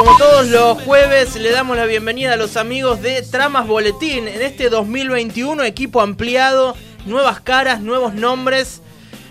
[0.00, 4.28] como todos los jueves, le damos la bienvenida a los amigos de Tramas Boletín.
[4.28, 8.80] En este 2021, equipo ampliado, nuevas caras, nuevos nombres.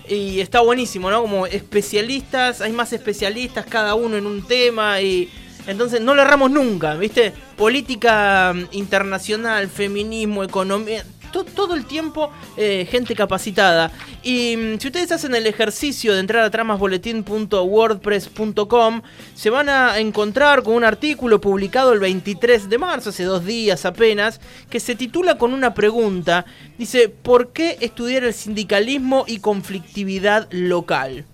[0.08, 1.24] Y está buenísimo, ¿no?
[1.24, 5.02] Como especialistas, hay más especialistas, cada uno en un tema.
[5.02, 5.32] Y
[5.66, 7.34] entonces no le erramos nunca, ¿viste?
[7.58, 13.92] Política mm, internacional, feminismo, economía todo el tiempo eh, gente capacitada.
[14.24, 19.02] Y mm, si ustedes hacen el ejercicio de entrar a tramasboletín.wordpress.com,
[19.36, 23.86] se van a encontrar con un artículo publicado el 23 de marzo, hace dos días
[23.86, 26.46] apenas, que se titula con una pregunta.
[26.78, 31.26] Dice, ¿por qué estudiar el sindicalismo y conflictividad local?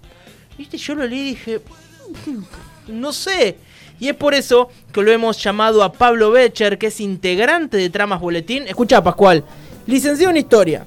[0.57, 0.77] ¿Viste?
[0.77, 1.61] Yo lo leí y dije,
[2.25, 2.43] mm,
[2.99, 3.57] no sé.
[3.97, 7.89] Y es por eso que lo hemos llamado a Pablo Becher, que es integrante de
[7.89, 8.67] Tramas Boletín.
[8.67, 9.45] Escucha, Pascual
[9.87, 10.85] licenciado en historia,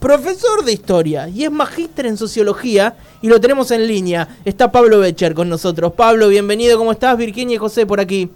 [0.00, 4.28] profesor de historia y es magíster en sociología y lo tenemos en línea.
[4.44, 5.92] Está Pablo Becher con nosotros.
[5.92, 7.16] Pablo, bienvenido, ¿cómo estás?
[7.16, 8.30] Virginia y José por aquí.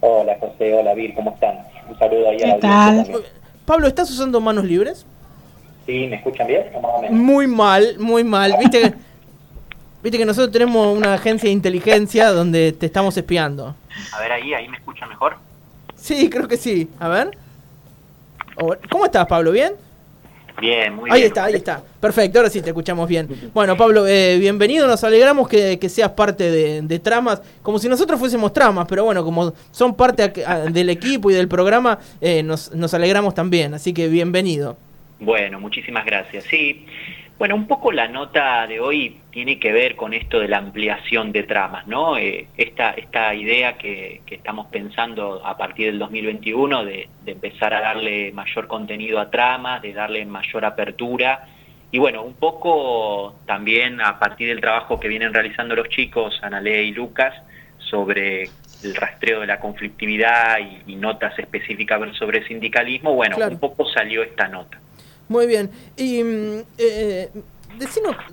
[0.00, 1.58] Hola José, hola Vir, ¿cómo están?
[1.88, 3.04] Un saludo ahí a la
[3.64, 5.06] Pablo, ¿estás usando manos libres?
[5.86, 6.64] Sí, ¿me escuchan bien?
[7.10, 8.54] Muy mal, muy mal.
[8.60, 8.94] ¿Viste que,
[10.02, 13.74] Viste que nosotros tenemos una agencia de inteligencia donde te estamos espiando.
[14.12, 15.36] A ver ahí, ahí me escuchan mejor.
[15.96, 16.88] Sí, creo que sí.
[17.00, 17.36] A ver.
[18.90, 19.52] ¿Cómo estás, Pablo?
[19.52, 19.72] ¿Bien?
[20.60, 21.14] Bien, muy bien.
[21.14, 21.82] Ahí está, ahí está.
[22.00, 23.28] Perfecto, ahora sí te escuchamos bien.
[23.52, 24.86] Bueno, Pablo, eh, bienvenido.
[24.86, 29.52] Nos alegramos que, seas parte de, Tramas, como si nosotros fuésemos Tramas, pero bueno, como
[29.70, 30.32] son parte
[30.70, 33.74] del equipo y del programa, eh, nos, nos alegramos también.
[33.74, 34.78] Así que bienvenido.
[35.20, 36.44] Bueno, muchísimas gracias.
[36.44, 36.86] Sí,
[37.38, 41.32] bueno, un poco la nota de hoy tiene que ver con esto de la ampliación
[41.32, 42.16] de tramas, ¿no?
[42.16, 48.32] Eh, esta, esta idea que, estamos pensando a partir del 2021 de, empezar a darle
[48.32, 51.46] mayor contenido a tramas, de darle mayor apertura.
[51.90, 56.84] Y bueno, un poco también a partir del trabajo que vienen realizando los chicos, Analé
[56.84, 57.34] y Lucas,
[57.78, 58.44] sobre
[58.82, 64.48] el rastreo de la conflictividad y, notas específicas sobre sindicalismo, bueno, un poco salió esta
[64.48, 64.78] nota.
[65.28, 65.70] Muy bien.
[65.96, 67.30] Y mm, eh,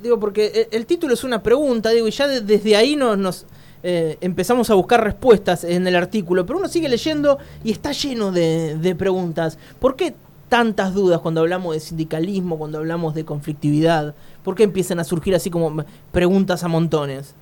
[0.02, 3.46] digo, porque el título es una pregunta, digo, y ya desde ahí nos, nos
[3.84, 8.32] eh, empezamos a buscar respuestas en el artículo, pero uno sigue leyendo y está lleno
[8.32, 9.60] de, de preguntas.
[9.80, 10.14] ¿Por qué
[10.50, 14.16] tantas dudas cuando hablamos de sindicalismo, cuando hablamos de conflictividad?
[14.44, 17.36] ¿Por qué empiezan a surgir así como preguntas a montones?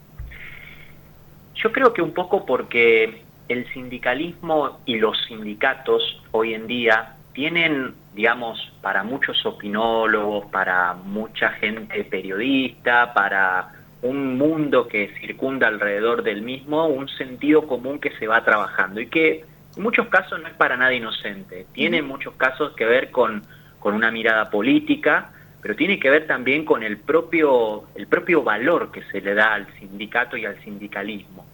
[1.56, 7.94] Yo creo que un poco porque el sindicalismo y los sindicatos hoy en día tienen,
[8.14, 13.69] digamos, para muchos opinólogos, para mucha gente periodista, para
[14.02, 19.08] un mundo que circunda alrededor del mismo, un sentido común que se va trabajando y
[19.08, 21.66] que en muchos casos no es para nada inocente.
[21.74, 23.44] Tiene en muchos casos que ver con,
[23.80, 25.30] con una mirada política,
[25.62, 29.53] pero tiene que ver también con el propio, el propio valor que se le da
[29.53, 31.46] al sindicato y al sindicalismo.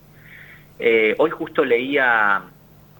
[0.79, 2.43] Eh, hoy justo leía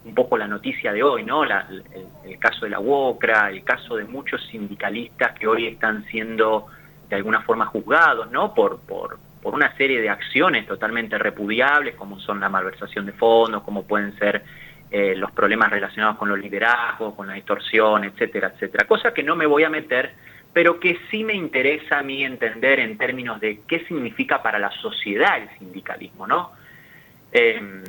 [0.08, 1.44] un poco la noticia de hoy, ¿no?
[1.44, 6.68] el, caso de la UOCRA, el caso de muchos sindicalistas que hoy están siendo
[7.10, 8.54] de alguna forma juzgados, ¿no?
[8.54, 13.64] Por, por, por una serie de acciones totalmente repudiables, como son la malversación de fondos,
[13.64, 14.44] como pueden ser
[14.92, 18.88] eh, los problemas relacionados con los liderazgos, con la distorsión, etcétera, etcétera.
[18.88, 20.14] Cosa que no me voy a meter,
[20.54, 24.72] pero que sí me interesa a mí entender en términos de qué significa para la
[24.72, 26.52] sociedad el sindicalismo, ¿no?
[27.32, 27.84] Eh,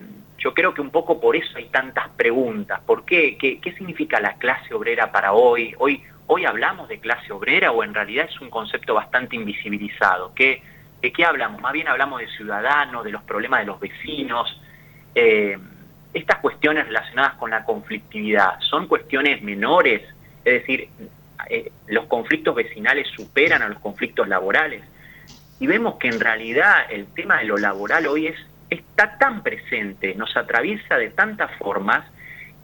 [0.49, 2.81] yo creo que un poco por eso hay tantas preguntas.
[2.87, 3.37] ¿Por qué?
[3.37, 5.75] ¿Qué, significa la clase obrera para hoy?
[5.79, 6.03] hoy?
[6.27, 10.33] ¿Hoy hablamos de clase obrera o en realidad es un concepto bastante invisibilizado?
[10.35, 10.63] ¿Qué,
[11.03, 11.61] ¿De qué hablamos?
[11.61, 14.59] Más bien hablamos de ciudadanos, de los problemas de los vecinos.
[15.15, 15.59] Eh,
[16.15, 20.01] estas cuestiones relacionadas con la conflictividad, ¿son cuestiones menores?
[20.47, 20.89] Es decir,
[21.51, 24.83] eh, los conflictos vecinales superan a los conflictos laborales.
[25.61, 30.15] Y vemos que en realidad el tema de lo laboral hoy es está tan presente,
[30.15, 32.05] nos atraviesa de tantas formas,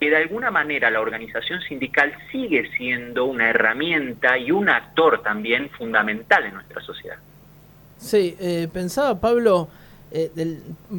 [0.00, 5.70] que de alguna manera la organización sindical sigue siendo una herramienta y un actor también
[5.70, 7.16] fundamental en nuestra sociedad.
[7.98, 9.68] Sí, eh, pensaba Pablo,
[10.10, 10.30] eh,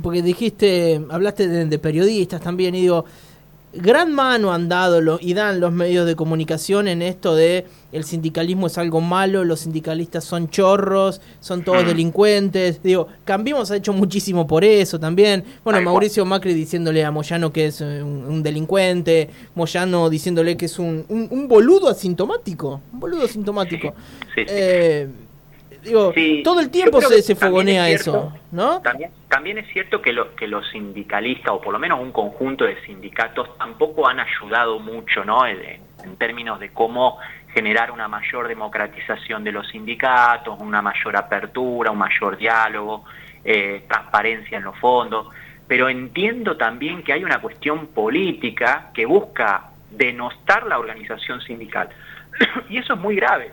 [0.01, 3.05] porque dijiste, hablaste de, periodistas también, y digo,
[3.77, 8.67] gran mano han dado y dan los medios de comunicación en esto de el sindicalismo
[8.67, 11.87] es algo malo, los sindicalistas son chorros, son todos mm.
[11.87, 12.83] delincuentes.
[12.83, 15.43] Digo, Cambiemos ha hecho muchísimo por eso también.
[15.63, 20.77] Bueno, Mauricio Macri diciéndole a Moyano que es eh, un, delincuente, Moyano diciéndole que es
[20.77, 23.93] un, un, boludo asintomático, un boludo asintomático.
[24.35, 25.07] Eh,
[25.85, 28.81] digo, todo el tiempo se, se fogonea eso, ¿no?
[28.81, 32.65] También, también es cierto que, lo, que los sindicalistas, o por lo menos un conjunto
[32.65, 35.45] de sindicatos, tampoco han ayudado mucho, ¿no?
[35.45, 35.83] En,
[36.19, 37.17] términos de cómo
[37.51, 43.05] generar una mayor democratización de los sindicatos, una mayor apertura, un mayor diálogo,
[43.43, 45.27] eh, transparencia en los fondos.
[45.67, 51.89] pero entiendo también que hay una cuestión política que busca denostar la organización sindical.
[52.69, 53.51] y eso es muy grave.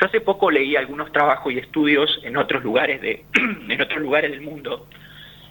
[0.00, 3.24] Yo hace poco leí algunos trabajos y estudios en otros lugares de
[3.68, 4.86] en otros lugares del mundo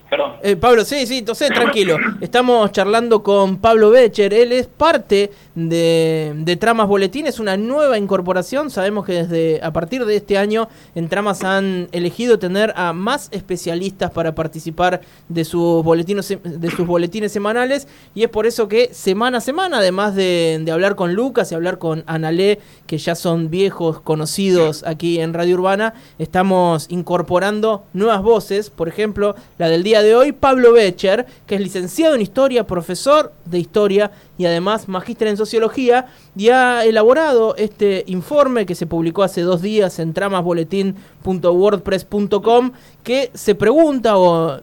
[0.10, 0.34] Perdón.
[0.42, 1.98] Eh, Pablo, sí, sí, entonces tranquilo.
[2.22, 4.34] Estamos charlando con Pablo Becher.
[4.34, 8.70] Él es parte de, de, Tramas Boletín, es una nueva incorporación.
[8.70, 13.28] Sabemos que desde a partir de este año en Tramas han elegido tener a más
[13.32, 17.88] especialistas para participar de sus boletines, de sus boletines semanales.
[18.16, 21.56] Y es por eso que semana a semana, además de, de hablar con Lucas y
[21.56, 28.22] hablar con Analé, que ya son viejos conocidos aquí en Radio Urbana, estamos incorporando nuevas
[28.22, 28.70] voces.
[28.70, 33.34] Por ejemplo, la del día de hoy Pablo Becher, que es licenciado en Historia, profesor
[33.46, 36.06] de Historia y además magíster en Sociología,
[36.36, 42.72] y ha elaborado este informe que se publicó hace dos días en tramasboletín.wordpress.com,
[43.04, 44.16] que se pregunta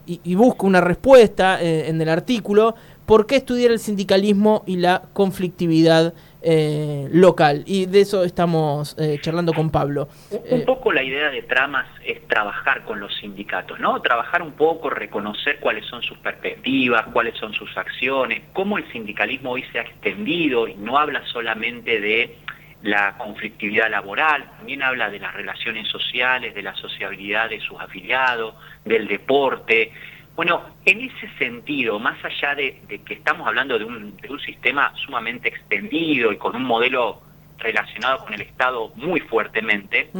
[0.06, 2.74] y, busca una respuesta eh, en el artículo,
[3.06, 6.14] ¿por qué estudiar el sindicalismo y la conflictividad
[6.44, 7.62] eh, local.
[7.66, 10.08] Y de eso estamos eh, charlando con Pablo.
[10.30, 14.00] Un, eh, poco la idea de tramas es trabajar con los sindicatos, ¿no?
[14.02, 19.52] Trabajar un poco, reconocer cuáles son sus perspectivas, cuáles son sus acciones, cómo el sindicalismo
[19.52, 22.36] hoy se ha extendido y no habla solamente de
[22.82, 28.54] la conflictividad laboral, también habla de las relaciones sociales, de la sociabilidad de sus afiliados,
[28.84, 29.90] del deporte,
[30.36, 34.14] bueno, en ese sentido, más allá de, que estamos hablando de un,
[34.44, 37.22] sistema sumamente extendido y con un modelo
[37.58, 40.10] relacionado con el Estado muy fuertemente,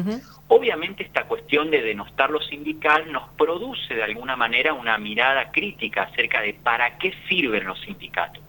[0.49, 6.05] obviamente esta cuestión de denostar lo sindical nos produce de alguna manera una mirada crítica
[6.05, 8.43] acerca de para qué sirven los sindicatos.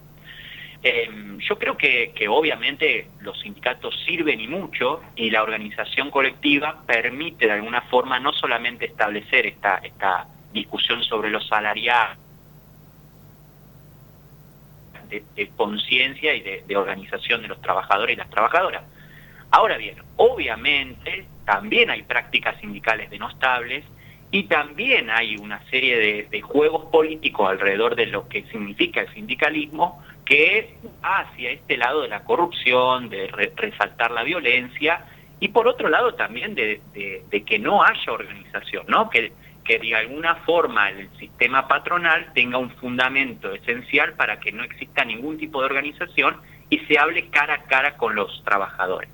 [0.84, 6.84] Em, yo creo que, que, obviamente los sindicatos sirven y mucho y la organización colectiva
[6.86, 12.18] permite de alguna forma no solamente establecer esta, esta discusión sobre los salariales,
[15.10, 18.84] de, conciencia y de, organización de los trabajadores y las trabajadoras.
[19.52, 23.86] Ahora bien, obviamente también hay prácticas sindicales denostables
[24.32, 30.04] y también hay una serie de, juegos políticos alrededor de lo que significa el sindicalismo
[30.26, 35.06] que va hacia este lado de la corrupción, de resaltar la violencia
[35.40, 39.10] y por otro lado también de, de, que no haya organización, ¿no?
[39.10, 39.32] Que
[39.66, 45.04] que de alguna forma el sistema patronal tenga un fundamento esencial para que no exista
[45.04, 46.38] ningún tipo de organización
[46.70, 49.10] y se hable cara a cara con los trabajadores.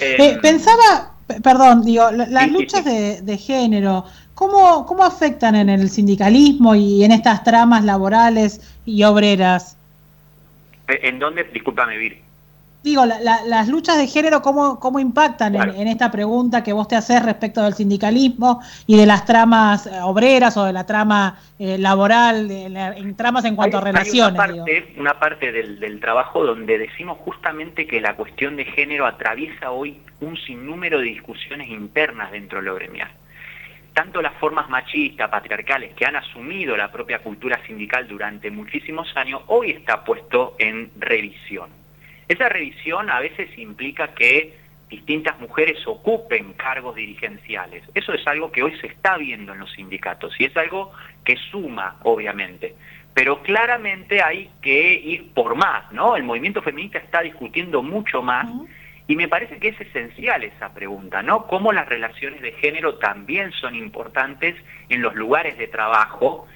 [0.00, 4.04] Eh, eh, pensaba, perdón, digo, las luchas De, género,
[4.34, 9.76] ¿cómo, ¿cómo afectan en el sindicalismo y en estas tramas laborales y obreras?
[10.88, 11.44] ¿En dónde?
[11.44, 12.29] Discúlpame, Vir.
[12.82, 17.22] Digo, las luchas de género, ¿cómo, cómo impactan en, esta pregunta que vos te haces
[17.22, 22.50] respecto del sindicalismo y de las tramas eh, obreras o de la trama eh, laboral,
[22.50, 24.40] en tramas en cuanto a relaciones?
[24.40, 28.64] Hay una parte, una parte del, del, trabajo donde decimos justamente que la cuestión de
[28.64, 33.10] género atraviesa hoy un sinnúmero de discusiones internas dentro de lo gremial.
[33.92, 39.42] Tanto las formas machistas, patriarcales, que han asumido la propia cultura sindical durante muchísimos años,
[39.48, 41.79] hoy está puesto en revisión
[42.30, 44.56] esa revisión a veces implica que
[44.88, 47.82] distintas mujeres ocupen cargos dirigenciales.
[47.92, 50.92] Eso es algo que hoy se está viendo en los sindicatos y es algo
[51.24, 52.76] que suma, obviamente.
[53.14, 56.14] Pero claramente hay que ir por más, ¿no?
[56.14, 58.46] El movimiento feminista está discutiendo mucho más
[59.08, 61.48] y me parece que es esencial esa pregunta, ¿no?
[61.48, 64.54] Cómo las relaciones de género también son importantes
[64.88, 66.46] en los lugares de trabajo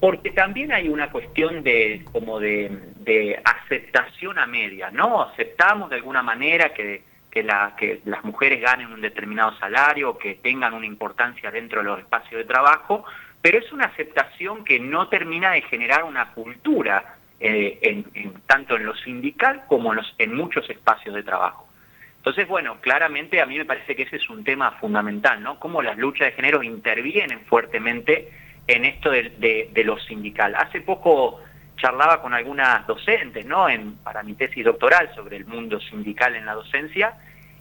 [0.00, 5.22] porque también hay una cuestión de como de, aceptación a media, ¿no?
[5.22, 10.86] Aceptamos de alguna manera que, que, las mujeres ganen un determinado salario, que tengan una
[10.86, 13.04] importancia dentro de los espacios de trabajo,
[13.40, 18.86] pero es una aceptación que no termina de generar una cultura eh, en, tanto en
[18.86, 21.68] lo sindical como en, los, en muchos espacios de trabajo.
[22.16, 25.60] Entonces, bueno, claramente a mí me parece que ese es un tema fundamental, ¿no?
[25.60, 28.28] Cómo las luchas de género intervienen fuertemente
[28.66, 30.54] en esto de, de, lo sindical.
[30.56, 31.40] Hace poco
[31.76, 33.68] charlaba con algunas docentes, ¿no?
[33.68, 37.14] En, para mi tesis doctoral sobre el mundo sindical en la docencia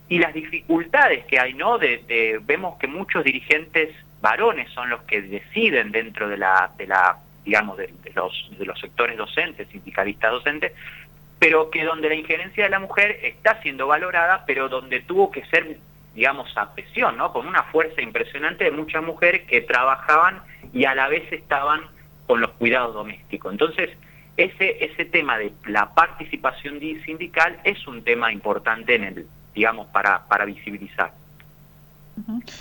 [0.07, 1.77] y las dificultades que hay, ¿no?
[1.77, 7.17] De, vemos que muchos dirigentes varones son los que deciden dentro de la, de la
[7.43, 10.73] digamos, de, los, de los sectores docentes, sindicalistas docentes,
[11.37, 15.45] pero que donde la injerencia de la mujer está siendo valorada, pero donde tuvo que
[15.45, 15.77] ser,
[16.15, 17.31] digamos, a presión, ¿no?
[17.31, 20.41] Con una fuerza impresionante de muchas mujeres que trabajaban
[20.75, 21.81] y a la vez estaban
[22.27, 23.51] con los cuidados domésticos.
[23.51, 23.89] Entonces,
[24.35, 30.27] ese, ese tema de la participación sindical es un tema importante en el, digamos, para,
[30.27, 31.13] para visibilizar.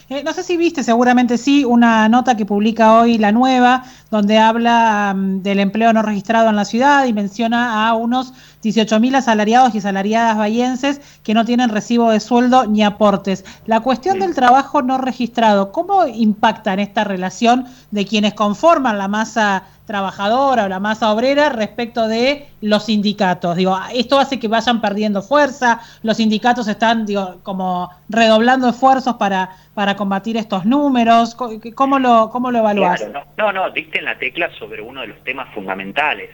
[0.08, 4.38] Eh, no sé si viste, seguramente sí, una nota que publica hoy La Nueva, donde
[4.38, 8.32] habla mm, del empleo no registrado en la ciudad y menciona a unos
[8.64, 13.44] 18.000 asalariados y asalariadas bayenses que no tienen recibo de sueldo ni aportes.
[13.66, 19.08] La cuestión del trabajo no registrado, ¿cómo impacta en esta relación de quienes conforman la
[19.08, 23.56] masa trabajadora o la masa obrera respecto de los sindicatos.
[23.56, 29.50] Digo, esto hace que vayan perdiendo fuerza, los sindicatos están, digo, como redoblando esfuerzos para,
[29.74, 31.34] para combatir estos números.
[31.74, 33.06] ¿Cómo lo, cómo lo evaluás?
[33.36, 36.30] no, no, diste en la tecla sobre uno de los temas fundamentales.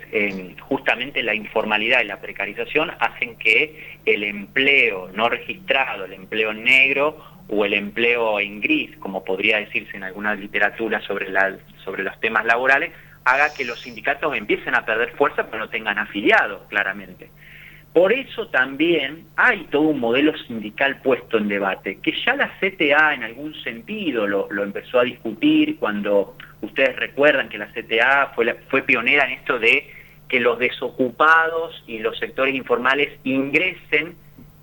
[0.61, 7.17] justamente la informalidad y la precarización hacen que el empleo no registrado, el empleo negro
[7.49, 12.19] o el empleo en gris, como podría decirse en alguna literatura sobre, la, sobre los
[12.21, 12.93] temas laborales,
[13.25, 17.31] haga que los sindicatos empiecen a perder fuerza pero no tengan afiliados, claramente.
[17.93, 23.15] Por eso también hay todo un modelo sindical puesto en debate, que ya la CTA
[23.15, 28.83] en algún sentido lo, empezó a discutir cuando ustedes recuerdan que la CTA fue, fue
[28.83, 29.91] pionera en esto de
[30.29, 34.15] que los desocupados y los sectores informales ingresen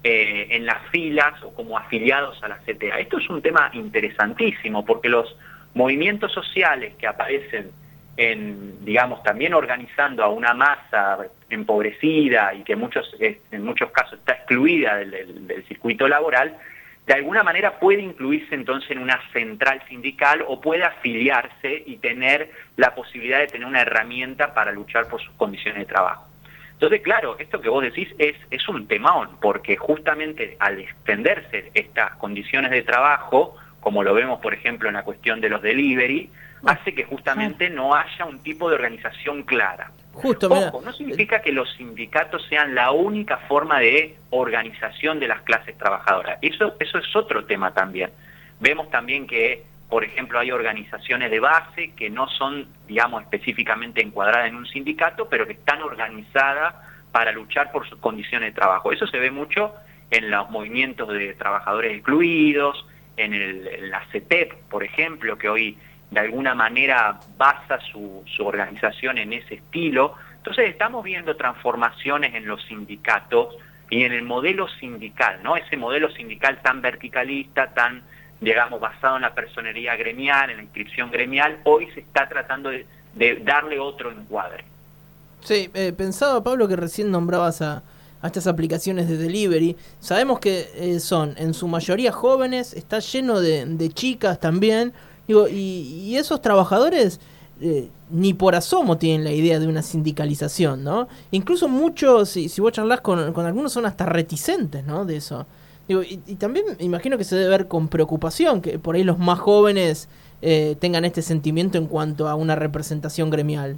[0.05, 2.99] eh, en las filas o como afiliados a la CTA.
[2.99, 5.35] Esto es un tema interesantísimo porque los
[5.73, 7.71] movimientos sociales que aparecen
[8.17, 11.19] en, digamos, también organizando a una masa
[11.49, 16.57] empobrecida y que muchos, en muchos casos está excluida del, circuito laboral,
[17.05, 22.51] de alguna manera puede incluirse entonces en una central sindical o puede afiliarse y tener
[22.75, 26.27] la posibilidad de tener una herramienta para luchar por sus condiciones de trabajo.
[26.73, 32.15] Entonces, claro, esto que vos decís es, es un temón, porque justamente al extenderse estas
[32.17, 36.29] condiciones de trabajo, como lo vemos por ejemplo en la cuestión de los delivery,
[36.65, 39.91] hace que justamente no haya un tipo de organización clara.
[40.13, 45.41] Justo, Ojo, no significa que los sindicatos sean la única forma de organización de las
[45.43, 46.39] clases trabajadoras.
[46.41, 48.09] Eso, eso es otro tema también.
[48.59, 54.47] Vemos también que, por ejemplo, hay organizaciones de base que no son, digamos, específicamente encuadradas
[54.47, 56.73] en un sindicato, pero que están organizadas
[57.11, 58.91] para luchar por sus condiciones de trabajo.
[58.91, 59.75] Eso se ve mucho
[60.09, 65.77] en los movimientos de trabajadores excluidos, en, el, en la CETEP, por ejemplo, que hoy
[66.11, 70.15] de alguna manera basa su, organización en ese estilo.
[70.37, 73.55] Entonces estamos viendo transformaciones en los sindicatos
[73.89, 75.57] y en el modelo sindical, ¿no?
[75.57, 78.03] Ese modelo sindical tan verticalista, tan,
[78.39, 82.85] digamos, basado en la personería gremial, en la inscripción gremial, hoy se está tratando de,
[83.43, 84.63] darle otro encuadre.
[85.41, 87.83] Sí, eh, pensaba, Pablo, que recién nombrabas a,
[88.23, 89.75] estas aplicaciones de delivery.
[89.99, 94.93] Sabemos que eh, son en su mayoría jóvenes, está lleno de, de chicas también,
[95.27, 97.19] Digo, y, esos trabajadores
[97.59, 101.07] eh, ni por asomo tienen la idea de una sindicalización, ¿no?
[101.31, 105.05] Incluso muchos, si, si vos charlas con, algunos, son hasta reticentes, ¿no?
[105.05, 105.45] De eso.
[105.87, 109.39] Digo, y, también imagino que se debe ver con preocupación que por ahí los más
[109.39, 110.07] jóvenes
[110.41, 113.77] eh, tengan este sentimiento en cuanto a una representación gremial.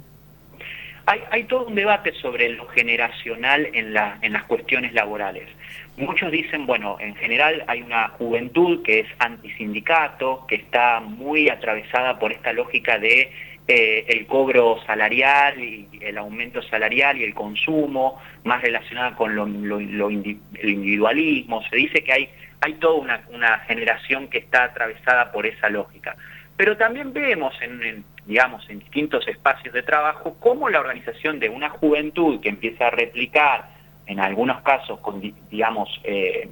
[1.30, 5.48] Hay, todo un debate sobre lo generacional en, la, en las cuestiones laborales.
[5.96, 12.16] Muchos dicen, bueno, en general hay una juventud que es antisindicato, que está muy atravesada
[12.20, 13.32] por esta lógica de
[13.66, 19.46] eh, el cobro salarial y el aumento salarial y el consumo, más relacionada con lo,
[19.46, 21.60] el individualismo.
[21.70, 22.28] Se dice que hay,
[22.60, 26.16] hay toda una, una, generación que está atravesada por esa lógica.
[26.56, 31.68] Pero también vemos en, digamos, en distintos espacios de trabajo cómo la organización de una
[31.68, 33.70] juventud que empieza a replicar
[34.06, 35.20] en algunos casos con,
[35.50, 36.48] digamos, eh,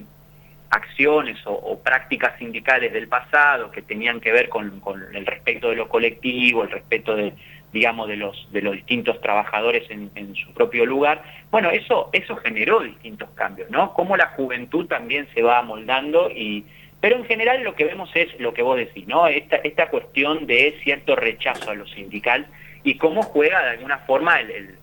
[0.71, 4.83] acciones o, prácticas sindicales del pasado que tenían que ver con,
[5.15, 7.33] el respeto de lo colectivo, el respeto de,
[7.73, 11.23] digamos, de los, de los distintos trabajadores en, su propio lugar.
[11.53, 13.95] Bueno, eso, eso generó distintos cambios, ¿no?
[13.95, 16.65] Cómo la juventud también se va amoldando y...
[17.01, 19.27] Pero en general lo que vemos es lo que vos decís, ¿no?
[19.29, 22.47] Esta, esta cuestión de cierto rechazo a lo sindical
[22.83, 24.77] y cómo juega de alguna forma el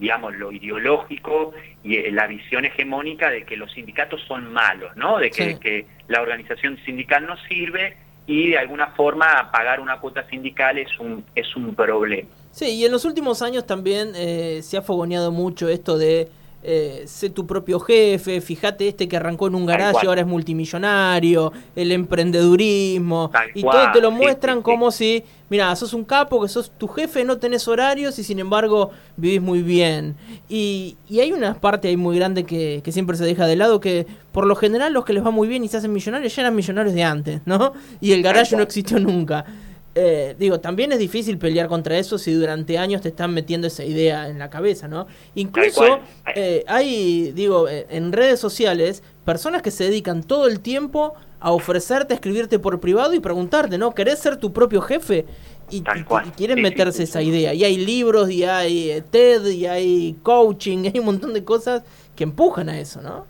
[0.00, 1.52] digamos, lo ideológico
[1.84, 5.18] y eh, la visión hegemónica de que los sindicatos son malos, ¿no?
[5.18, 10.78] De que, la organización sindical no sirve y de alguna forma pagar una cuota sindical
[10.78, 12.28] es un, es un problema.
[12.50, 16.28] Sí, y en los últimos años también eh, se ha fogoneado mucho esto de
[16.62, 21.52] eh, sé tu propio jefe, fíjate este que arrancó en un garaje, ahora es multimillonario,
[21.74, 26.70] el emprendedurismo, y todo te lo muestran como si, mira, sos un capo, que sos
[26.76, 30.16] tu jefe, no tenés horarios y sin embargo vivís muy bien.
[30.50, 33.80] Y, y hay una parte ahí muy grande que, que, siempre se deja de lado,
[33.80, 36.42] que por lo general los que les va muy bien y se hacen millonarios ya
[36.42, 37.72] eran millonarios de antes, ¿no?
[38.02, 39.46] Y el garaje no existió nunca.
[40.02, 43.84] Eh, digo, también es difícil pelear contra eso si durante años te están metiendo esa
[43.84, 45.06] idea en la cabeza, ¿no?
[45.34, 46.00] Incluso
[46.34, 51.52] eh, hay, digo, eh, en redes sociales, personas que se dedican todo el tiempo a
[51.52, 53.94] ofrecerte, a escribirte por privado y preguntarte, ¿no?
[53.94, 55.26] ¿Querés ser tu propio jefe?
[55.70, 55.82] Y,
[56.34, 57.52] quieren meterse esa idea.
[57.52, 61.82] Y hay libros, y hay eh, TED, y hay coaching, hay un montón de cosas
[62.16, 63.26] que empujan a eso, ¿no?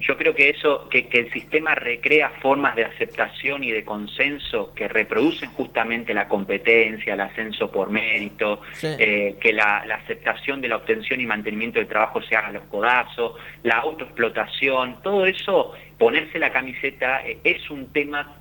[0.00, 4.88] Yo creo que eso, que, el sistema recrea formas de aceptación y de consenso que
[4.88, 11.20] reproducen justamente la competencia, el ascenso por mérito, eh, que la, aceptación de la obtención
[11.20, 16.52] y mantenimiento del trabajo se haga a los codazos, la autoexplotación, todo eso, ponerse la
[16.52, 18.36] camiseta eh, es un tema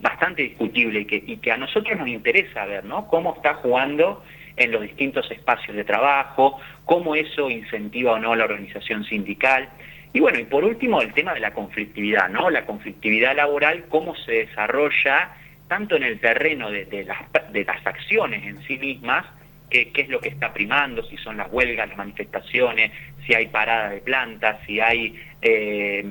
[0.00, 3.06] bastante discutible y que, y que a nosotros nos interesa ver, ¿no?
[3.08, 4.22] Cómo está jugando
[4.56, 9.68] en los distintos espacios de trabajo, cómo eso incentiva o no la organización sindical.
[10.12, 12.50] Y bueno, y por último el tema de la conflictividad, ¿no?
[12.50, 15.36] La conflictividad laboral, cómo se desarrolla
[15.68, 19.24] tanto en el terreno de, las, de las, acciones en sí mismas,
[19.70, 22.92] qué es lo que está primando, si son las huelgas, las manifestaciones,
[23.26, 26.04] si hay parada de plantas, si hay eh,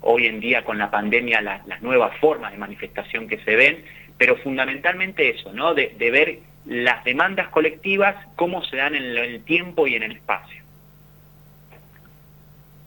[0.00, 3.84] hoy en día con la pandemia las nuevas formas de manifestación que se ven,
[4.16, 5.74] pero fundamentalmente eso, ¿no?
[5.74, 10.12] De, de ver las demandas colectivas, cómo se dan en el tiempo y en el
[10.12, 10.61] espacio.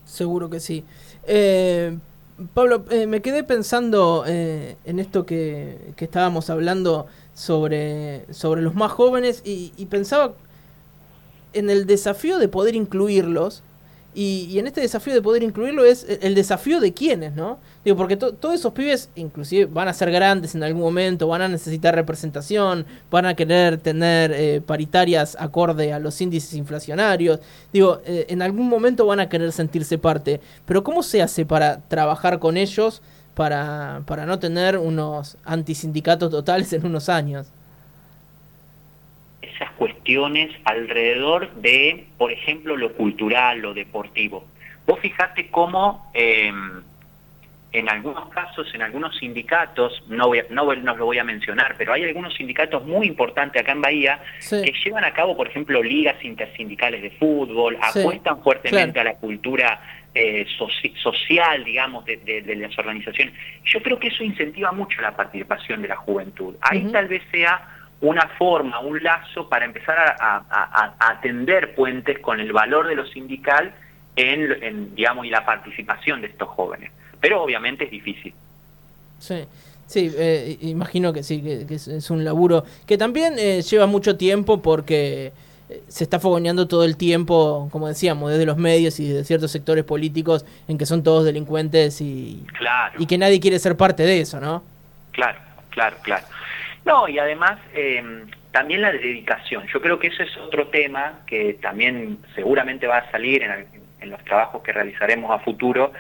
[0.05, 0.83] Seguro que sí.
[1.27, 1.97] Eh,
[2.53, 8.75] Pablo, eh, me quedé pensando eh, en esto que, que, estábamos hablando sobre, sobre los
[8.75, 10.33] más jóvenes y, y, pensaba
[11.53, 13.63] en el desafío de poder incluirlos
[14.15, 17.60] y, en este desafío de poder incluirlo es el desafío de quiénes, ¿no?
[17.84, 21.50] Digo, porque todos esos pibes inclusive van a ser grandes en algún momento, van a
[21.50, 27.41] necesitar representación, van a querer tener eh, paritarias acorde a los índices inflacionarios.
[27.74, 30.39] Digo, eh, en algún momento van a querer sentirse parte.
[30.65, 33.01] Pero ¿cómo se hace para trabajar con ellos
[33.34, 37.48] para, para no tener unos antisindicatos totales en unos años?
[40.05, 44.45] Cuestiones alrededor de, por ejemplo, lo cultural, lo deportivo.
[44.85, 46.83] Vos fijate cómo em,
[47.71, 52.03] en algunos casos, en algunos sindicatos, no, voy no, lo voy a mencionar, pero hay
[52.03, 57.01] algunos sindicatos muy importantes acá en Bahía que llevan a cabo, por ejemplo, ligas intersindicales
[57.01, 59.81] de fútbol, apuestan fuertemente a la cultura
[60.13, 60.46] eh,
[61.01, 63.33] social, digamos, de, las organizaciones.
[63.63, 66.55] Yo creo que eso incentiva mucho la participación de la juventud.
[66.61, 72.51] Ahí tal vez sea una forma, un lazo para empezar a, atender puentes con el
[72.51, 73.74] valor de lo sindical
[74.16, 76.92] en, digamos, y la participación de estos jóvenes.
[77.20, 78.34] Pero obviamente es difícil.
[79.20, 79.46] Sí.
[79.88, 84.60] Sí, eh, imagino que sí, que, es, un laburo que también eh, lleva mucho tiempo
[84.60, 85.31] porque
[85.70, 89.51] eh, se está fogoneando todo el tiempo, como decíamos, desde los medios y de ciertos
[89.51, 92.44] sectores políticos en que son todos delincuentes y,
[92.98, 94.64] y que nadie quiere ser parte de eso, ¿no?
[95.12, 95.38] Claro,
[95.70, 96.25] claro, claro.
[96.85, 99.65] No, y además em, también la dedicación.
[99.67, 104.24] Yo creo que eso es otro tema que también seguramente va a salir en, los
[104.24, 105.91] trabajos que realizaremos a futuro.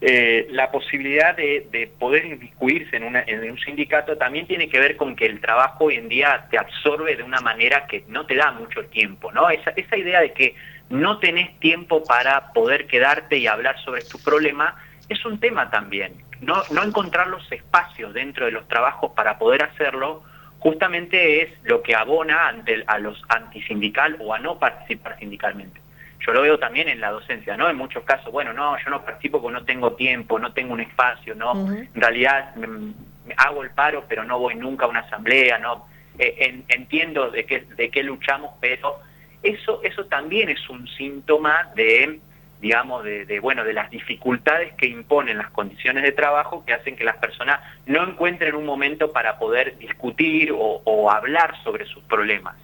[0.00, 5.14] Eh, la posibilidad de, poder inmiscuirse en, en, un sindicato también tiene que ver con
[5.14, 8.50] que el trabajo hoy en día te absorbe de una manera que no te da
[8.50, 9.48] mucho tiempo, ¿no?
[9.48, 10.56] Esa, esa idea de que
[10.90, 14.74] no tenés tiempo para poder quedarte y hablar sobre tu problema
[15.08, 16.14] es un tema también.
[16.40, 20.24] No, no encontrar los espacios dentro de los trabajos para poder hacerlo
[20.62, 25.80] justamente es lo que abona ante, a los antisindical o a no participar sindicalmente.
[26.24, 27.68] Yo lo veo también en la docencia, ¿no?
[27.68, 30.80] En muchos casos, bueno, no, yo no participo porque no tengo tiempo, no tengo un
[30.80, 31.52] espacio, ¿no?
[31.68, 32.94] En realidad me,
[33.36, 35.88] hago el paro, pero no voy nunca a una asamblea, ¿no?
[36.16, 39.00] Eh, entiendo de qué, de qué luchamos, pero
[39.42, 42.20] eso, eso también es un síntoma de
[42.62, 47.02] digamos, de, bueno, de las dificultades que imponen las condiciones de trabajo que hacen que
[47.02, 52.54] las personas no encuentren un momento para poder discutir o, hablar sobre sus problemas.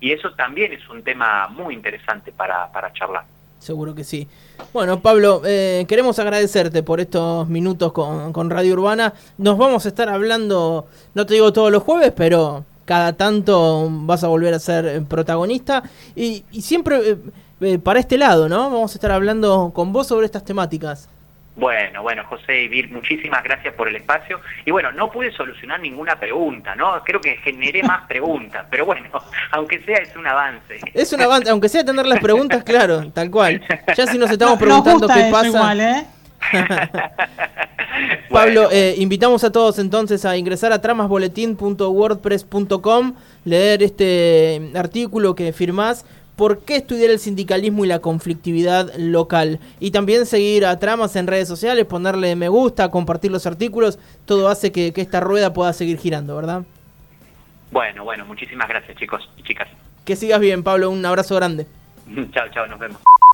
[0.00, 3.24] Y eso también es un tema muy interesante para, para charlar.
[3.58, 4.26] Seguro que sí.
[4.72, 9.12] Bueno, Pablo, eh, queremos agradecerte por estos minutos con, con, Radio Urbana.
[9.36, 14.24] Nos vamos a estar hablando, no te digo todos los jueves, pero cada tanto vas
[14.24, 15.82] a volver a ser protagonista.
[16.16, 17.10] Y, y siempre...
[17.10, 17.16] Eh,
[17.62, 18.70] eh, para este lado, ¿no?
[18.70, 21.08] Vamos a estar hablando con vos sobre estas temáticas.
[21.54, 24.40] Bueno, bueno, José y Vir, muchísimas gracias por el espacio.
[24.64, 27.04] Y bueno, no pude solucionar ninguna pregunta, ¿no?
[27.04, 29.10] Creo que generé más preguntas, pero bueno,
[29.50, 30.80] aunque sea es un avance.
[30.94, 33.60] Es un avance, aunque sea tener las preguntas, claro, tal cual.
[33.94, 35.74] Ya si nos estamos preguntando qué pasa.
[35.74, 36.06] ¿eh?
[38.30, 46.06] Pablo, eh, invitamos a todos entonces a ingresar a tramasboletín.wordpress.com, leer este artículo que firmás
[46.36, 49.60] por qué estudiar el sindicalismo y la conflictividad local.
[49.80, 54.48] Y también seguir a Tramas en redes sociales, ponerle me gusta, compartir los artículos, todo
[54.48, 56.62] hace que, esta rueda pueda seguir girando, ¿verdad?
[57.70, 59.68] Bueno, bueno, muchísimas gracias chicos y chicas.
[60.04, 61.66] Que sigas bien, Pablo, un abrazo grande.
[62.32, 63.00] chao, chao, nos vemos.